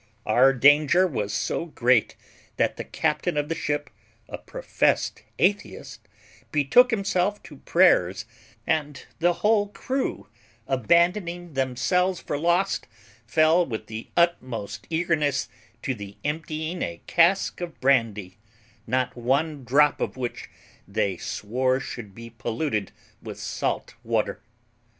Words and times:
Our 0.25 0.51
danger 0.51 1.05
was 1.05 1.31
so 1.31 1.65
great 1.67 2.15
that 2.57 2.75
the 2.75 2.83
captain 2.83 3.37
of 3.37 3.49
the 3.49 3.53
ship, 3.53 3.91
a 4.27 4.39
professed 4.39 5.21
atheist, 5.37 6.07
betook 6.51 6.89
himself 6.89 7.43
to 7.43 7.57
prayers, 7.57 8.25
and 8.65 9.05
the 9.19 9.31
whole 9.45 9.67
crew, 9.67 10.27
abandoning 10.67 11.53
themselves 11.53 12.19
for 12.19 12.35
lost, 12.39 12.87
fell 13.27 13.63
with 13.63 13.85
the 13.85 14.07
utmost 14.17 14.87
eagerness 14.89 15.49
to 15.83 15.93
the 15.93 16.17
emptying 16.25 16.81
a 16.81 17.03
cask 17.05 17.61
of 17.61 17.79
brandy, 17.79 18.39
not 18.87 19.15
one 19.15 19.63
drop 19.63 20.01
of 20.01 20.17
which 20.17 20.49
they 20.87 21.15
swore 21.15 21.79
should 21.79 22.15
be 22.15 22.31
polluted 22.31 22.91
with 23.21 23.39
salt 23.39 23.93
water. 24.03 24.41